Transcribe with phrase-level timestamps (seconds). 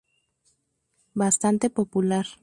[1.13, 2.25] Bastante popular.